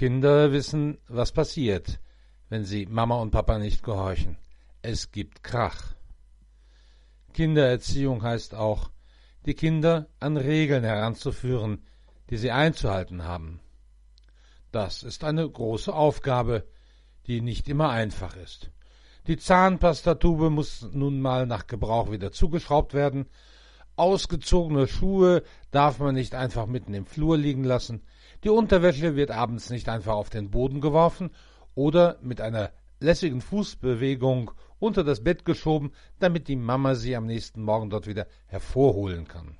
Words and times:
Kinder 0.00 0.50
wissen, 0.50 0.96
was 1.08 1.30
passiert, 1.30 2.00
wenn 2.48 2.64
sie 2.64 2.86
Mama 2.86 3.16
und 3.16 3.32
Papa 3.32 3.58
nicht 3.58 3.82
gehorchen. 3.82 4.38
Es 4.80 5.12
gibt 5.12 5.44
Krach. 5.44 5.94
Kindererziehung 7.34 8.22
heißt 8.22 8.54
auch, 8.54 8.90
die 9.44 9.52
Kinder 9.52 10.06
an 10.18 10.38
Regeln 10.38 10.84
heranzuführen, 10.84 11.84
die 12.30 12.38
sie 12.38 12.50
einzuhalten 12.50 13.24
haben. 13.24 13.60
Das 14.72 15.02
ist 15.02 15.22
eine 15.22 15.46
große 15.46 15.92
Aufgabe, 15.92 16.66
die 17.26 17.42
nicht 17.42 17.68
immer 17.68 17.90
einfach 17.90 18.36
ist. 18.36 18.70
Die 19.26 19.36
Zahnpastatube 19.36 20.48
muss 20.48 20.80
nun 20.92 21.20
mal 21.20 21.44
nach 21.44 21.66
Gebrauch 21.66 22.10
wieder 22.10 22.32
zugeschraubt 22.32 22.94
werden. 22.94 23.26
Ausgezogene 24.00 24.86
Schuhe 24.86 25.42
darf 25.72 25.98
man 25.98 26.14
nicht 26.14 26.34
einfach 26.34 26.64
mitten 26.64 26.94
im 26.94 27.04
Flur 27.04 27.36
liegen 27.36 27.64
lassen. 27.64 28.00
Die 28.44 28.48
Unterwäsche 28.48 29.14
wird 29.14 29.30
abends 29.30 29.68
nicht 29.68 29.90
einfach 29.90 30.14
auf 30.14 30.30
den 30.30 30.50
Boden 30.50 30.80
geworfen 30.80 31.28
oder 31.74 32.16
mit 32.22 32.40
einer 32.40 32.70
lässigen 32.98 33.42
Fußbewegung 33.42 34.52
unter 34.78 35.04
das 35.04 35.22
Bett 35.22 35.44
geschoben, 35.44 35.92
damit 36.18 36.48
die 36.48 36.56
Mama 36.56 36.94
sie 36.94 37.14
am 37.14 37.26
nächsten 37.26 37.62
Morgen 37.62 37.90
dort 37.90 38.06
wieder 38.06 38.26
hervorholen 38.46 39.28
kann. 39.28 39.58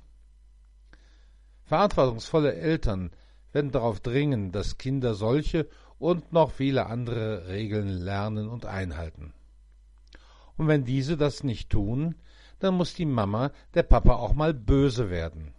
Verantwortungsvolle 1.65 2.55
Eltern 2.55 3.11
werden 3.51 3.69
darauf 3.69 3.99
dringen, 3.99 4.51
dass 4.51 4.79
Kinder 4.79 5.13
solche 5.13 5.67
und 5.99 6.33
noch 6.33 6.49
viele 6.49 6.87
andere 6.87 7.47
Regeln 7.47 7.89
lernen 7.89 8.49
und 8.49 8.65
einhalten. 8.65 9.35
Und 10.57 10.67
wenn 10.67 10.83
diese 10.83 11.15
das 11.15 11.43
nicht 11.43 11.69
tun, 11.69 12.15
dann 12.63 12.75
muss 12.75 12.93
die 12.93 13.05
Mama, 13.05 13.51
der 13.73 13.83
Papa 13.83 14.15
auch 14.15 14.33
mal 14.33 14.53
böse 14.53 15.09
werden. 15.09 15.53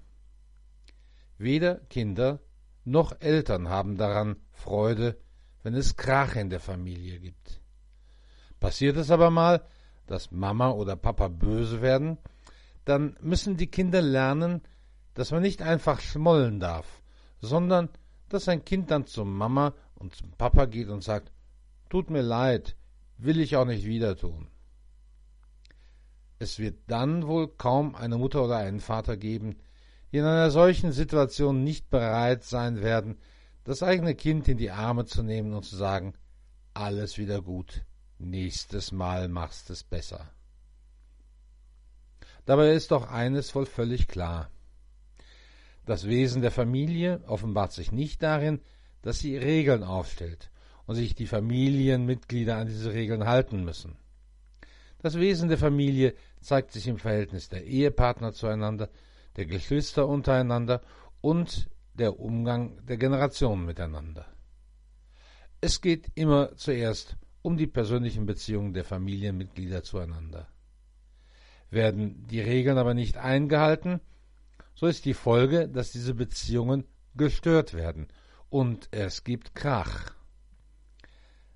Weder 1.38 1.76
Kinder 1.90 2.40
noch 2.84 3.20
Eltern 3.20 3.68
haben 3.68 3.96
daran 3.96 4.36
Freude, 4.52 5.18
wenn 5.62 5.74
es 5.74 5.96
Krach 5.96 6.36
in 6.36 6.50
der 6.50 6.60
Familie 6.60 7.18
gibt. 7.18 7.60
Passiert 8.60 8.96
es 8.96 9.10
aber 9.10 9.30
mal, 9.30 9.64
dass 10.06 10.30
Mama 10.30 10.70
oder 10.70 10.96
Papa 10.96 11.28
böse 11.28 11.82
werden, 11.82 12.18
dann 12.84 13.16
müssen 13.20 13.56
die 13.56 13.68
Kinder 13.68 14.02
lernen, 14.02 14.62
dass 15.14 15.30
man 15.30 15.42
nicht 15.42 15.62
einfach 15.62 16.00
schmollen 16.00 16.60
darf, 16.60 17.02
sondern 17.40 17.88
dass 18.28 18.48
ein 18.48 18.64
Kind 18.64 18.90
dann 18.90 19.06
zur 19.06 19.24
Mama 19.24 19.74
und 19.96 20.14
zum 20.14 20.32
Papa 20.32 20.66
geht 20.66 20.88
und 20.88 21.02
sagt, 21.02 21.32
tut 21.90 22.10
mir 22.10 22.22
leid, 22.22 22.76
will 23.18 23.40
ich 23.40 23.56
auch 23.56 23.66
nicht 23.66 23.84
wieder 23.84 24.16
tun. 24.16 24.48
Es 26.42 26.58
wird 26.58 26.80
dann 26.88 27.28
wohl 27.28 27.46
kaum 27.46 27.94
eine 27.94 28.18
Mutter 28.18 28.44
oder 28.44 28.56
einen 28.56 28.80
Vater 28.80 29.16
geben, 29.16 29.60
die 30.10 30.16
in 30.16 30.24
einer 30.24 30.50
solchen 30.50 30.90
Situation 30.90 31.62
nicht 31.62 31.88
bereit 31.88 32.42
sein 32.42 32.82
werden, 32.82 33.16
das 33.62 33.84
eigene 33.84 34.16
Kind 34.16 34.48
in 34.48 34.58
die 34.58 34.72
Arme 34.72 35.04
zu 35.04 35.22
nehmen 35.22 35.54
und 35.54 35.62
zu 35.62 35.76
sagen, 35.76 36.14
alles 36.74 37.16
wieder 37.16 37.42
gut, 37.42 37.84
nächstes 38.18 38.90
Mal 38.90 39.28
machst 39.28 39.70
es 39.70 39.84
besser. 39.84 40.32
Dabei 42.44 42.72
ist 42.72 42.90
doch 42.90 43.08
eines 43.08 43.54
wohl 43.54 43.66
völlig 43.66 44.08
klar. 44.08 44.50
Das 45.86 46.08
Wesen 46.08 46.42
der 46.42 46.50
Familie 46.50 47.22
offenbart 47.28 47.70
sich 47.70 47.92
nicht 47.92 48.20
darin, 48.20 48.60
dass 49.02 49.20
sie 49.20 49.36
Regeln 49.36 49.84
aufstellt 49.84 50.50
und 50.86 50.96
sich 50.96 51.14
die 51.14 51.28
Familienmitglieder 51.28 52.56
an 52.56 52.66
diese 52.66 52.92
Regeln 52.92 53.26
halten 53.26 53.62
müssen. 53.62 53.96
Das 54.98 55.16
Wesen 55.16 55.48
der 55.48 55.58
Familie 55.58 56.14
zeigt 56.42 56.72
sich 56.72 56.88
im 56.88 56.98
Verhältnis 56.98 57.48
der 57.48 57.64
Ehepartner 57.64 58.32
zueinander, 58.32 58.88
der 59.36 59.46
Geschwister 59.46 60.06
untereinander 60.06 60.82
und 61.20 61.70
der 61.94 62.18
Umgang 62.18 62.84
der 62.86 62.96
Generationen 62.96 63.64
miteinander. 63.64 64.26
Es 65.60 65.80
geht 65.80 66.10
immer 66.14 66.56
zuerst 66.56 67.16
um 67.42 67.56
die 67.56 67.66
persönlichen 67.66 68.26
Beziehungen 68.26 68.72
der 68.72 68.84
Familienmitglieder 68.84 69.82
zueinander. 69.82 70.48
Werden 71.70 72.26
die 72.26 72.40
Regeln 72.40 72.78
aber 72.78 72.94
nicht 72.94 73.16
eingehalten, 73.16 74.00
so 74.74 74.86
ist 74.86 75.04
die 75.04 75.14
Folge, 75.14 75.68
dass 75.68 75.92
diese 75.92 76.14
Beziehungen 76.14 76.84
gestört 77.14 77.74
werden 77.74 78.08
und 78.48 78.88
es 78.90 79.24
gibt 79.24 79.54
Krach. 79.54 80.14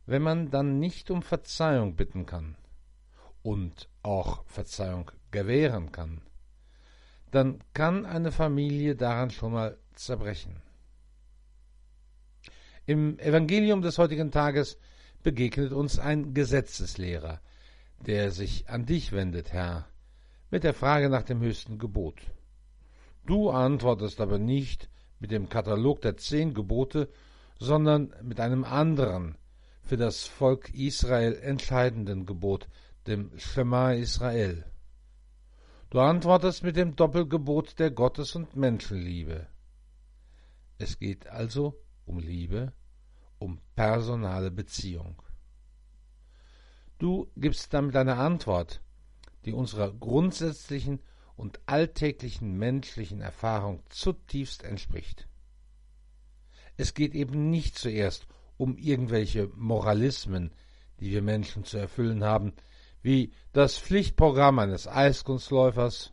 Wenn 0.07 0.23
man 0.23 0.51
dann 0.51 0.79
nicht 0.79 1.11
um 1.11 1.23
Verzeihung 1.23 1.97
bitten 1.97 2.27
kann 2.27 2.57
und 3.47 3.89
auch 4.03 4.45
Verzeihung 4.47 5.13
gewähren 5.31 5.93
kann, 5.93 6.21
dann 7.31 7.61
kann 7.75 8.05
eine 8.05 8.33
Familie 8.33 8.97
daran 8.97 9.31
schon 9.31 9.53
mal 9.53 9.79
zerbrechen. 9.95 10.61
Im 12.87 13.21
Evangelium 13.21 13.83
des 13.83 13.99
heutigen 13.99 14.33
Tages 14.33 14.79
begegnet 15.23 15.73
uns 15.73 16.01
ein 16.01 16.35
Gesetzeslehrer, 16.35 17.41
der 18.01 18.33
sich 18.33 18.69
an 18.69 18.85
dich 18.85 19.13
wendet, 19.13 19.53
Herr, 19.53 19.87
mit 20.51 20.65
der 20.65 20.75
Frage 20.75 21.09
nach 21.09 21.23
dem 21.23 21.41
höchsten 21.41 21.79
Gebot. 21.79 22.21
Du 23.27 23.51
antwortest 23.51 24.21
aber 24.21 24.39
nicht 24.39 24.89
mit 25.21 25.31
dem 25.31 25.49
Katalog 25.49 26.01
der 26.01 26.17
zehn 26.17 26.53
Gebote, 26.53 27.09
sondern 27.61 28.13
mit 28.23 28.41
einem 28.41 28.65
anderen, 28.65 29.37
für 29.85 29.97
das 29.97 30.27
Volk 30.27 30.75
Israel 30.75 31.39
entscheidenden 31.41 32.27
Gebot, 32.27 32.69
dem 33.07 33.39
Shema 33.39 33.93
Israel. 33.93 34.65
Du 35.91 36.01
antwortest 36.01 36.63
mit 36.63 36.77
dem 36.77 36.97
Doppelgebot 36.97 37.79
der 37.79 37.91
Gottes- 37.91 38.35
und 38.35 38.57
Menschenliebe. 38.57 39.47
Es 40.79 40.99
geht 40.99 41.27
also 41.29 41.81
um 42.05 42.19
Liebe 42.19 42.73
um 43.39 43.61
personale 43.75 44.51
Beziehung. 44.51 45.23
Du 46.99 47.31
gibst 47.37 47.73
damit 47.75 47.95
eine 47.97 48.17
Antwort, 48.17 48.81
die 49.45 49.53
unserer 49.53 49.93
grundsätzlichen 49.93 51.01
und 51.37 51.61
alltäglichen 51.67 52.57
menschlichen 52.57 53.21
Erfahrung 53.21 53.83
zutiefst 53.91 54.65
entspricht. 54.65 55.29
Es 56.79 56.95
geht 56.95 57.15
eben 57.15 57.51
nicht 57.51 57.79
zuerst 57.79 58.27
um 58.57 58.79
irgendwelche 58.79 59.49
Moralismen, 59.55 60.53
die 60.99 61.11
wir 61.11 61.21
Menschen 61.21 61.65
zu 61.65 61.77
erfüllen 61.77 62.25
haben, 62.25 62.55
wie 63.07 63.31
das 63.53 63.79
Pflichtprogramm 63.79 64.59
eines 64.59 64.89
Eiskunstläufers. 64.89 66.13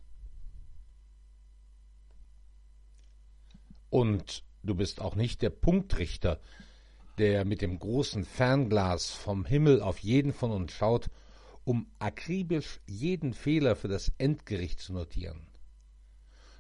Und 3.90 4.44
du 4.62 4.76
bist 4.76 5.02
auch 5.02 5.16
nicht 5.16 5.42
der 5.42 5.50
Punktrichter, 5.50 6.40
der 7.18 7.46
mit 7.46 7.64
dem 7.64 7.80
großen 7.80 8.26
Fernglas 8.26 9.10
vom 9.10 9.44
Himmel 9.44 9.82
auf 9.82 9.98
jeden 9.98 10.34
von 10.34 10.52
uns 10.52 10.72
schaut, 10.72 11.10
um 11.64 11.88
akribisch 11.98 12.80
jeden 12.86 13.34
Fehler 13.34 13.76
für 13.76 13.88
das 13.88 14.12
Endgericht 14.20 14.80
zu 14.80 14.94
notieren. 14.94 15.48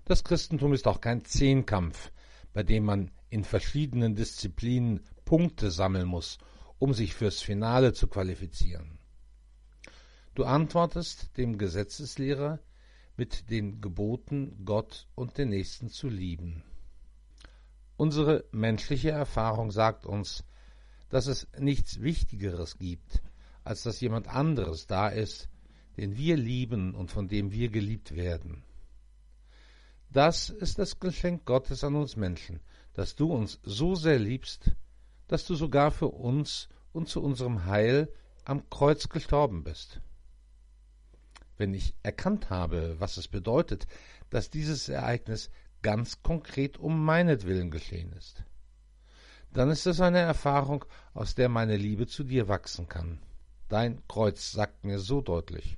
Das 0.03 0.23
Christentum 0.23 0.73
ist 0.73 0.88
auch 0.88 0.99
kein 0.99 1.25
Zehnkampf, 1.25 2.11
bei 2.53 2.63
dem 2.63 2.85
man 2.85 3.11
in 3.29 3.43
verschiedenen 3.43 4.16
Disziplinen 4.16 5.01
Punkte 5.25 5.69
sammeln 5.69 6.08
muss, 6.08 6.40
um 6.79 6.91
sich 6.96 7.13
fürs 7.13 7.40
Finale 7.40 7.93
zu 7.93 8.08
qualifizieren. 8.08 8.97
Du 10.35 10.46
antwortest 10.46 11.38
dem 11.38 11.59
Gesetzeslehrer 11.59 12.59
mit 13.16 13.52
den 13.52 13.82
Geboten, 13.82 14.66
Gott 14.66 15.08
und 15.14 15.38
den 15.38 15.50
Nächsten 15.50 15.90
zu 15.90 16.09
lieben. 16.09 16.64
Unsere 17.97 18.44
menschliche 18.52 19.12
Erfahrung 19.12 19.70
sagt 19.70 20.08
uns, 20.08 20.44
dass 21.09 21.28
es 21.28 21.47
nichts 21.59 22.02
Wichtigeres 22.02 22.80
gibt, 22.80 23.22
als 23.64 23.84
dass 23.84 24.02
jemand 24.02 24.28
anderes 24.28 24.88
da 24.88 25.09
ist, 25.09 25.50
den 25.97 26.18
wir 26.18 26.35
lieben 26.35 26.96
und 26.96 27.12
von 27.12 27.28
dem 27.28 27.52
wir 27.52 27.70
geliebt 27.70 28.16
werden. 28.16 28.64
Das 30.09 30.50
ist 30.50 30.80
das 30.80 31.00
Geschenk 31.00 31.46
Gottes 31.46 31.84
an 31.84 31.94
uns 31.94 32.16
Menschen, 32.16 32.59
dass 32.96 33.16
du 33.16 33.32
uns 33.32 33.59
so 33.62 33.94
sehr 33.94 34.18
liebst, 34.18 34.72
dass 35.28 35.46
du 35.46 35.53
sogar 35.53 35.91
für 35.91 36.08
uns 36.08 36.70
und 36.91 37.08
zu 37.08 37.22
unserem 37.22 37.66
Heil 37.66 38.12
am 38.46 38.68
Kreuz 38.72 39.09
gestorben 39.09 39.64
bist. 39.64 40.02
Wenn 41.58 41.73
ich 41.73 41.94
erkannt 42.03 42.50
habe, 42.50 42.96
was 43.00 43.17
es 43.17 43.28
bedeutet, 43.28 43.88
dass 44.29 44.50
dieses 44.50 44.90
Ereignis 44.90 45.52
ganz 45.82 46.23
konkret 46.23 46.78
um 46.78 47.03
meinetwillen 47.05 47.70
geschehen 47.70 48.14
ist, 48.14 48.44
dann 49.52 49.70
ist 49.70 49.85
es 49.85 50.02
eine 50.02 50.20
Erfahrung, 50.20 50.85
aus 51.14 51.35
der 51.35 51.50
meine 51.50 51.78
Liebe 51.78 52.08
zu 52.08 52.23
dir 52.23 52.47
wachsen 52.47 52.88
kann. 52.88 53.20
Dein 53.70 54.02
Kreuz 54.08 54.52
sagt 54.52 54.84
mir 54.84 55.00
so 55.00 55.22
deutlich, 55.22 55.78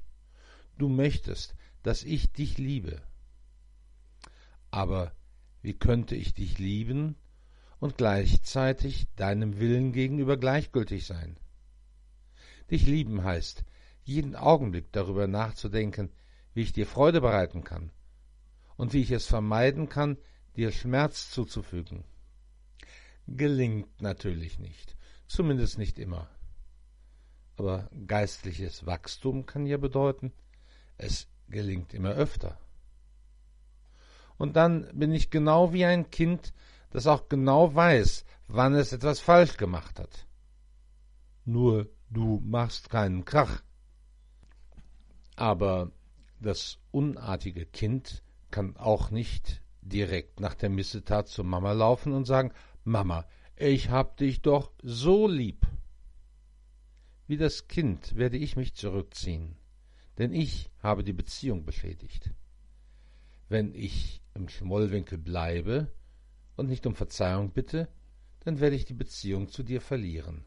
du 0.77 0.87
möchtest, 0.87 1.55
dass 1.83 2.03
ich 2.03 2.31
dich 2.31 2.57
liebe. 2.57 3.01
Aber 4.71 5.11
wie 5.61 5.73
könnte 5.73 6.15
ich 6.15 6.33
dich 6.33 6.57
lieben 6.57 7.15
und 7.79 7.97
gleichzeitig 7.97 9.07
deinem 9.15 9.59
Willen 9.59 9.91
gegenüber 9.91 10.37
gleichgültig 10.37 11.05
sein? 11.05 11.37
Dich 12.71 12.85
lieben 12.85 13.23
heißt, 13.23 13.63
jeden 14.05 14.35
Augenblick 14.35 14.91
darüber 14.91 15.27
nachzudenken, 15.27 16.11
wie 16.53 16.61
ich 16.61 16.73
dir 16.73 16.87
Freude 16.87 17.21
bereiten 17.21 17.63
kann 17.63 17.91
und 18.77 18.93
wie 18.93 19.01
ich 19.01 19.11
es 19.11 19.25
vermeiden 19.25 19.89
kann, 19.89 20.17
dir 20.55 20.71
Schmerz 20.71 21.29
zuzufügen. 21.31 22.05
Gelingt 23.27 24.01
natürlich 24.01 24.59
nicht, 24.59 24.95
zumindest 25.27 25.77
nicht 25.77 25.99
immer. 25.99 26.29
Aber 27.57 27.89
geistliches 28.07 28.85
Wachstum 28.85 29.45
kann 29.45 29.65
ja 29.65 29.77
bedeuten, 29.77 30.31
es 30.97 31.27
gelingt 31.49 31.93
immer 31.93 32.11
öfter. 32.11 32.57
Und 34.37 34.55
dann 34.55 34.87
bin 34.93 35.11
ich 35.13 35.29
genau 35.29 35.73
wie 35.73 35.85
ein 35.85 36.11
Kind, 36.11 36.53
das 36.91 37.07
auch 37.07 37.29
genau 37.29 37.73
weiß, 37.73 38.25
wann 38.47 38.75
es 38.75 38.93
etwas 38.93 39.19
falsch 39.19 39.57
gemacht 39.57 39.99
hat. 39.99 40.27
Nur 41.45 41.89
du 42.09 42.41
machst 42.43 42.89
keinen 42.89 43.25
Krach. 43.25 43.61
Aber 45.35 45.91
das 46.39 46.79
unartige 46.91 47.65
Kind 47.65 48.23
kann 48.51 48.77
auch 48.77 49.11
nicht 49.11 49.61
direkt 49.81 50.39
nach 50.39 50.55
der 50.55 50.69
Missetat 50.69 51.27
zur 51.27 51.45
Mama 51.45 51.73
laufen 51.73 52.13
und 52.13 52.25
sagen, 52.25 52.51
Mama, 52.83 53.25
ich 53.55 53.89
hab 53.89 54.17
dich 54.17 54.41
doch 54.41 54.71
so 54.81 55.27
lieb. 55.27 55.65
Wie 57.27 57.37
das 57.37 57.67
Kind 57.67 58.15
werde 58.15 58.37
ich 58.37 58.55
mich 58.55 58.75
zurückziehen, 58.75 59.57
denn 60.17 60.33
ich 60.33 60.69
habe 60.79 61.03
die 61.03 61.13
Beziehung 61.13 61.65
beschädigt. 61.65 62.31
Wenn 63.49 63.73
ich 63.73 64.21
im 64.33 64.49
Schmollwinkel 64.49 65.17
bleibe 65.17 65.91
und 66.55 66.67
nicht 66.67 66.85
um 66.85 66.95
Verzeihung 66.95 67.51
bitte, 67.51 67.89
dann 68.41 68.59
werde 68.59 68.75
ich 68.75 68.85
die 68.85 68.93
Beziehung 68.93 69.49
zu 69.49 69.63
dir 69.63 69.81
verlieren. 69.81 70.45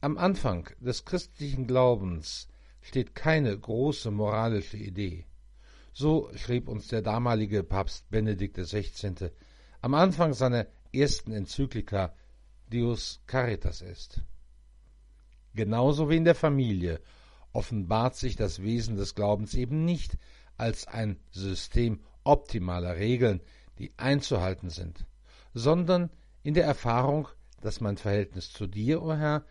Am 0.00 0.18
Anfang 0.18 0.68
des 0.80 1.04
christlichen 1.04 1.66
Glaubens 1.66 2.48
steht 2.82 3.14
keine 3.14 3.58
große 3.58 4.10
moralische 4.10 4.76
Idee. 4.76 5.26
So 5.92 6.30
schrieb 6.36 6.68
uns 6.68 6.88
der 6.88 7.02
damalige 7.02 7.62
Papst 7.62 8.10
Benedikt 8.10 8.56
XVI. 8.56 9.30
am 9.80 9.94
Anfang 9.94 10.34
seiner 10.34 10.66
ersten 10.92 11.32
Enzyklika 11.32 12.14
Deus 12.70 13.22
Caritas 13.26 13.82
est. 13.82 14.22
Genauso 15.54 16.08
wie 16.08 16.16
in 16.16 16.24
der 16.24 16.34
Familie 16.34 17.00
offenbart 17.52 18.16
sich 18.16 18.36
das 18.36 18.62
Wesen 18.62 18.96
des 18.96 19.14
Glaubens 19.14 19.54
eben 19.54 19.84
nicht 19.84 20.16
als 20.56 20.86
ein 20.86 21.18
System 21.30 22.00
optimaler 22.24 22.96
Regeln, 22.96 23.40
die 23.78 23.92
einzuhalten 23.98 24.70
sind, 24.70 25.06
sondern 25.52 26.10
in 26.42 26.54
der 26.54 26.64
Erfahrung, 26.64 27.28
dass 27.60 27.80
mein 27.80 27.96
Verhältnis 27.96 28.50
zu 28.50 28.66
dir, 28.66 29.02
o 29.02 29.10
oh 29.10 29.14
Herr, 29.14 29.44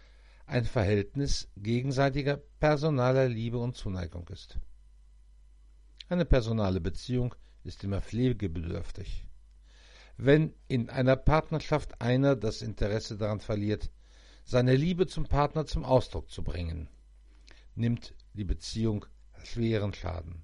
ein 0.52 0.66
Verhältnis 0.66 1.48
gegenseitiger 1.56 2.36
personaler 2.60 3.30
Liebe 3.30 3.58
und 3.58 3.78
Zuneigung 3.78 4.28
ist. 4.28 4.60
Eine 6.10 6.26
personale 6.26 6.82
Beziehung 6.82 7.34
ist 7.64 7.86
immer 7.86 8.02
pflegebedürftig. 8.02 9.26
Wenn 10.18 10.54
in 10.68 10.90
einer 10.90 11.16
Partnerschaft 11.16 12.02
einer 12.02 12.36
das 12.36 12.62
Interesse 12.62 13.16
daran 13.16 13.40
verliert, 13.40 13.92
seine 14.44 14.76
Liebe 14.76 15.08
zum 15.08 15.26
Partner 15.26 15.66
zum 15.66 15.86
Ausdruck 15.86 16.30
zu 16.30 16.44
bringen, 16.44 16.90
nimmt 17.76 18.14
die 18.34 18.44
Beziehung 18.44 19.06
schweren 19.44 19.94
Schaden. 19.94 20.44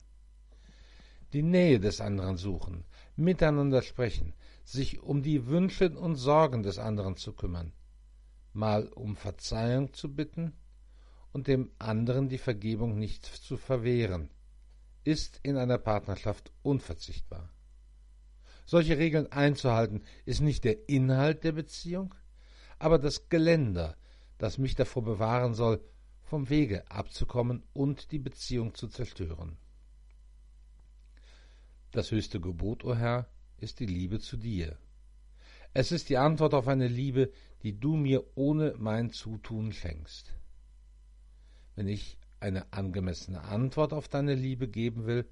Die 1.34 1.44
Nähe 1.44 1.82
des 1.82 2.00
anderen 2.00 2.38
suchen, 2.38 2.86
miteinander 3.18 3.82
sprechen, 3.82 4.34
sich 4.64 5.02
um 5.02 5.22
die 5.22 5.48
Wünsche 5.48 5.90
und 5.90 6.16
Sorgen 6.16 6.64
des 6.64 6.80
anderen 6.80 7.18
zu 7.18 7.34
kümmern, 7.34 7.74
mal 8.54 8.88
um 8.88 9.16
Verzeihung 9.16 9.94
zu 9.94 10.14
bitten 10.14 10.54
und 11.32 11.48
dem 11.48 11.72
anderen 11.80 12.30
die 12.30 12.38
Vergebung 12.38 12.98
nicht 12.98 13.26
zu 13.26 13.58
verwehren, 13.58 14.30
ist 15.04 15.40
in 15.44 15.58
einer 15.58 15.78
Partnerschaft 15.78 16.52
unverzichtbar. 16.64 17.50
Solche 18.66 18.98
Regeln 18.98 19.32
einzuhalten 19.32 20.04
ist 20.26 20.42
nicht 20.42 20.64
der 20.66 20.90
Inhalt 20.90 21.44
der 21.44 21.54
Beziehung, 21.54 22.14
aber 22.80 23.00
das 23.00 23.30
Geländer, 23.30 23.96
das 24.38 24.58
mich 24.58 24.76
davor 24.76 25.04
bewahren 25.04 25.54
soll, 25.54 25.82
vom 26.24 26.50
Wege 26.50 26.90
abzukommen 26.92 27.64
und 27.74 28.12
die 28.12 28.20
Beziehung 28.20 28.76
zu 28.76 28.90
zerstören. 28.90 29.58
Das 31.92 32.12
höchste 32.12 32.42
Gebot, 32.42 32.84
o 32.84 32.90
oh 32.90 32.96
Herr, 32.96 33.30
ist 33.58 33.80
die 33.80 33.86
Liebe 33.86 34.20
zu 34.20 34.36
dir. 34.36 34.78
Es 35.74 35.92
ist 35.92 36.10
die 36.10 36.18
Antwort 36.18 36.54
auf 36.54 36.68
eine 36.68 36.88
Liebe, 36.88 37.32
die 37.64 37.80
du 37.80 37.96
mir 37.96 38.24
ohne 38.36 38.74
mein 38.78 39.12
Zutun 39.12 39.72
schenkst. 39.72 40.34
Wenn 41.76 41.88
ich 41.88 42.18
eine 42.40 42.72
angemessene 42.74 43.42
Antwort 43.42 43.94
auf 43.94 44.08
deine 44.08 44.36
Liebe 44.36 44.68
geben 44.68 45.06
will, 45.06 45.30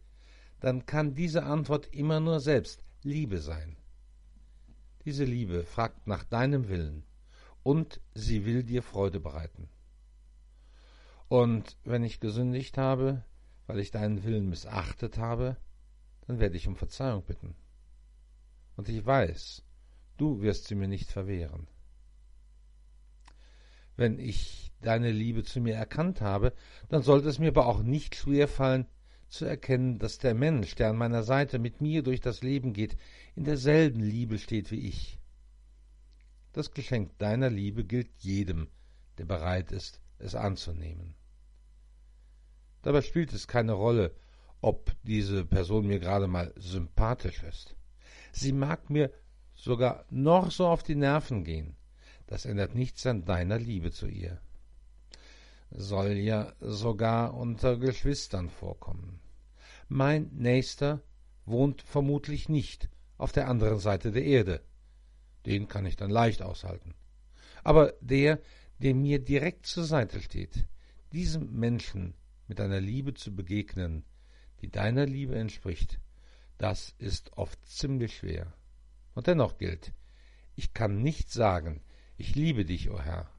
dann 0.59 0.85
kann 0.85 1.15
diese 1.15 1.43
Antwort 1.43 1.87
immer 1.93 2.19
nur 2.19 2.39
selbst 2.39 2.83
Liebe 3.03 3.39
sein. 3.39 3.77
Diese 5.05 5.23
Liebe 5.23 5.63
fragt 5.63 6.07
nach 6.07 6.23
deinem 6.23 6.67
Willen 6.67 7.03
und 7.63 8.01
sie 8.13 8.45
will 8.45 8.63
dir 8.63 8.81
Freude 8.81 9.19
bereiten. 9.19 9.69
Und 11.27 11.77
wenn 11.83 12.03
ich 12.03 12.19
gesündigt 12.19 12.77
habe, 12.77 13.23
weil 13.67 13.79
ich 13.79 13.91
deinen 13.91 14.23
Willen 14.23 14.49
missachtet 14.49 15.17
habe, 15.17 15.57
dann 16.27 16.39
werde 16.39 16.57
ich 16.57 16.67
um 16.67 16.75
Verzeihung 16.75 17.23
bitten. 17.23 17.55
Und 18.75 18.89
ich 18.89 19.05
weiß, 19.05 19.63
du 20.17 20.41
wirst 20.41 20.67
sie 20.67 20.75
mir 20.75 20.88
nicht 20.88 21.12
verwehren. 21.12 21.67
Wenn 23.95 24.19
ich 24.19 24.71
deine 24.81 25.12
Liebe 25.12 25.44
zu 25.44 25.62
mir 25.62 25.75
erkannt 25.75 26.21
habe, 26.21 26.53
dann 26.89 27.01
sollte 27.01 27.29
es 27.29 27.39
mir 27.39 27.50
aber 27.50 27.67
auch 27.67 27.81
nicht 27.81 28.15
schwer 28.15 28.47
fallen, 28.47 28.88
zu 29.27 29.45
erkennen, 29.45 30.00
dass 30.00 30.17
der 30.17 30.33
Mensch, 30.33 30.75
der 30.75 30.89
an 30.89 30.97
meiner 30.97 31.23
Seite 31.23 31.59
mit 31.59 31.81
mir 31.81 32.03
durch 32.03 32.21
das 32.21 32.41
Leben 32.41 32.73
geht, 32.73 32.95
in 33.35 33.44
derselben 33.44 34.01
Liebe 34.01 34.38
steht 34.38 34.71
wie 34.71 34.88
ich. 34.88 35.19
Das 36.53 36.71
Geschenk 36.71 37.18
deiner 37.18 37.50
Liebe 37.50 37.83
gilt 37.83 38.09
jedem, 38.19 38.69
der 39.18 39.25
bereit 39.25 39.71
ist, 39.71 39.99
es 40.19 40.35
anzunehmen. 40.35 41.16
Dabei 42.81 43.01
spielt 43.01 43.33
es 43.33 43.47
keine 43.47 43.73
Rolle, 43.73 44.16
ob 44.61 44.95
diese 45.04 45.44
Person 45.44 45.87
mir 45.87 45.99
gerade 45.99 46.28
mal 46.28 46.54
sympathisch 46.56 47.44
ist. 47.44 47.75
Sie 48.31 48.54
mag 48.54 48.90
mir 48.90 49.11
sogar 49.56 50.06
noch 50.09 50.52
so 50.52 50.68
auf 50.68 50.83
die 50.83 50.95
Nerven 50.95 51.44
gehen. 51.44 51.76
Das 52.28 52.45
ändert 52.45 52.76
nichts 52.76 53.06
an 53.06 53.26
deiner 53.26 53.59
Liebe 53.59 53.92
zu 53.92 54.07
ihr. 54.07 54.40
Soll 55.71 56.14
ja 56.14 56.54
sogar 56.59 57.33
unter 57.33 57.78
Geschwistern 57.78 58.50
vorkommen. 58.50 59.19
Mein 59.88 60.30
Nächster 60.33 61.02
wohnt 61.45 61.81
vermutlich 61.81 62.50
nicht 62.50 62.90
auf 63.18 63.31
der 63.31 63.47
anderen 63.47 63.80
Seite 63.80 64.12
der 64.12 64.24
Erde. 64.24 64.62
Den 65.45 65.68
kann 65.68 65.85
ich 65.85 65.95
dann 65.95 66.09
leicht 66.09 66.42
aushalten. 66.42 66.95
Aber 67.64 67.94
der, 68.02 68.40
der 68.80 68.95
mir 68.95 69.19
direkt 69.19 69.66
zur 69.66 69.85
Seite 69.85 70.21
steht, 70.21 70.66
diesem 71.14 71.52
Menschen 71.52 72.16
mit 72.47 72.59
einer 72.59 72.81
Liebe 72.81 73.14
zu 73.14 73.35
begegnen, 73.35 74.06
die 74.62 74.69
deiner 74.69 75.06
Liebe 75.06 75.35
entspricht, 75.35 76.00
das 76.57 76.94
ist 76.97 77.33
oft 77.38 77.64
ziemlich 77.66 78.18
schwer. 78.18 78.54
Und 79.16 79.28
dennoch 79.28 79.57
gilt, 79.57 79.94
ich 80.56 80.74
kann 80.74 81.02
nicht 81.02 81.31
sagen, 81.31 81.81
ich 82.18 82.36
liebe 82.36 82.66
dich, 82.66 82.90
o 82.90 82.95
oh 82.95 83.02
Herr. 83.02 83.31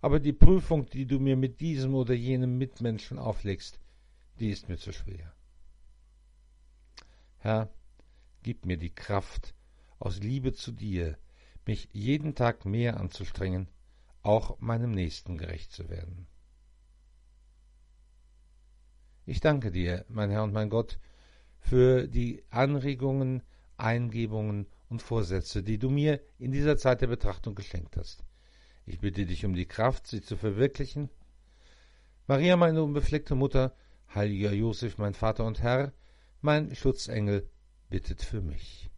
Aber 0.00 0.20
die 0.20 0.32
Prüfung, 0.32 0.86
die 0.86 1.06
du 1.06 1.18
mir 1.18 1.36
mit 1.36 1.60
diesem 1.60 1.94
oder 1.94 2.14
jenem 2.14 2.58
Mitmenschen 2.58 3.18
auflegst, 3.18 3.80
die 4.38 4.50
ist 4.50 4.68
mir 4.68 4.78
zu 4.78 4.92
schwer. 4.92 5.34
Herr, 7.38 7.72
gib 8.42 8.66
mir 8.66 8.76
die 8.76 8.94
Kraft, 8.94 9.54
aus 9.98 10.20
Liebe 10.20 10.52
zu 10.52 10.72
dir, 10.72 11.18
mich 11.66 11.88
jeden 11.92 12.34
Tag 12.34 12.64
mehr 12.64 12.98
anzustrengen, 13.00 13.68
auch 14.22 14.58
meinem 14.60 14.92
Nächsten 14.92 15.38
gerecht 15.38 15.72
zu 15.72 15.88
werden. 15.88 16.26
Ich 19.26 19.40
danke 19.40 19.70
dir, 19.70 20.04
mein 20.08 20.30
Herr 20.30 20.44
und 20.44 20.52
mein 20.52 20.68
Gott, 20.68 20.98
für 21.58 22.06
die 22.06 22.44
Anregungen, 22.50 23.42
Eingebungen 23.76 24.66
und 24.88 25.02
Vorsätze, 25.02 25.62
die 25.62 25.78
du 25.78 25.90
mir 25.90 26.20
in 26.38 26.52
dieser 26.52 26.76
Zeit 26.76 27.00
der 27.00 27.06
Betrachtung 27.06 27.54
geschenkt 27.54 27.96
hast. 27.96 28.24
Ich 28.86 29.00
bitte 29.00 29.24
dich 29.26 29.44
um 29.44 29.54
die 29.54 29.66
Kraft, 29.66 30.06
sie 30.06 30.20
zu 30.20 30.36
verwirklichen. 30.36 31.08
Maria, 32.26 32.56
meine 32.56 32.82
unbefleckte 32.82 33.34
Mutter, 33.34 33.74
heiliger 34.14 34.52
Josef, 34.52 34.98
mein 34.98 35.14
Vater 35.14 35.44
und 35.44 35.62
Herr, 35.62 35.92
mein 36.40 36.74
Schutzengel, 36.74 37.48
bittet 37.88 38.22
für 38.22 38.40
mich. 38.40 38.90